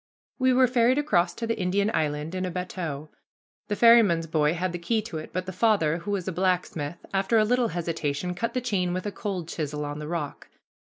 [0.39, 3.09] We were ferried across to the Indian Island in a bateau.
[3.67, 6.97] The ferryman's boy had the key to it, but the father, who was a blacksmith,
[7.13, 10.47] after a little hesitation, cut the chain with a cold chisel on the rock.